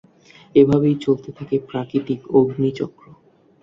এভাবেই 0.55 0.95
চলতে 0.97 1.29
থাকে 1.37 1.55
প্রাকৃতিক 1.69 2.19
অগ্নি-চক্র। 2.37 3.03